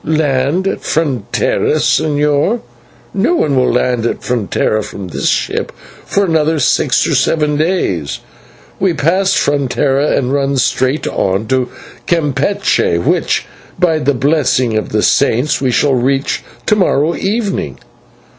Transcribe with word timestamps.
"Land 0.03 0.67
at 0.67 0.81
Frontera, 0.81 1.75
señor? 1.75 2.61
No 3.13 3.35
one 3.35 3.55
will 3.55 3.71
land 3.71 4.03
at 4.07 4.21
Frontera 4.23 4.81
from 4.83 5.09
this 5.09 5.29
ship 5.29 5.71
for 6.07 6.25
another 6.25 6.57
six 6.57 7.05
or 7.05 7.13
seven 7.13 7.55
days. 7.55 8.17
We 8.79 8.95
pass 8.95 9.33
Frontera 9.35 10.17
and 10.17 10.33
run 10.33 10.57
straight 10.57 11.05
on 11.05 11.45
to 11.49 11.69
Campeche, 12.07 12.97
which, 13.05 13.45
by 13.77 13.99
the 13.99 14.15
blessing 14.15 14.75
of 14.75 14.89
the 14.89 15.03
Saints, 15.03 15.61
we 15.61 15.69
shall 15.69 15.93
reach 15.93 16.41
to 16.65 16.75
morrow 16.75 17.13
evening." 17.15 17.77